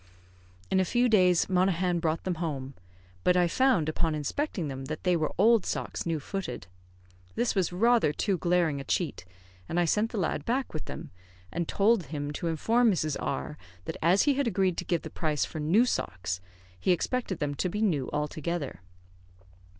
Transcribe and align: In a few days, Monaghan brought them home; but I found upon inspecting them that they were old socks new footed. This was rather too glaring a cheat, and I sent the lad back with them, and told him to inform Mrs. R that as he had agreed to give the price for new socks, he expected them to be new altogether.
In 0.71 0.79
a 0.79 0.83
few 0.83 1.07
days, 1.07 1.47
Monaghan 1.47 1.99
brought 1.99 2.23
them 2.23 2.37
home; 2.41 2.73
but 3.23 3.37
I 3.37 3.47
found 3.47 3.87
upon 3.87 4.15
inspecting 4.15 4.67
them 4.67 4.85
that 4.85 5.03
they 5.03 5.15
were 5.15 5.31
old 5.37 5.63
socks 5.63 6.07
new 6.07 6.19
footed. 6.19 6.65
This 7.35 7.53
was 7.53 7.71
rather 7.71 8.11
too 8.11 8.39
glaring 8.39 8.81
a 8.81 8.83
cheat, 8.83 9.25
and 9.69 9.79
I 9.79 9.85
sent 9.85 10.11
the 10.11 10.17
lad 10.17 10.43
back 10.43 10.73
with 10.73 10.85
them, 10.85 11.11
and 11.51 11.67
told 11.67 12.05
him 12.07 12.31
to 12.33 12.47
inform 12.47 12.89
Mrs. 12.91 13.15
R 13.19 13.59
that 13.85 13.97
as 14.01 14.23
he 14.23 14.33
had 14.33 14.47
agreed 14.47 14.77
to 14.77 14.85
give 14.85 15.03
the 15.03 15.11
price 15.11 15.45
for 15.45 15.59
new 15.59 15.85
socks, 15.85 16.41
he 16.79 16.91
expected 16.91 17.37
them 17.37 17.53
to 17.53 17.69
be 17.69 17.83
new 17.83 18.09
altogether. 18.11 18.81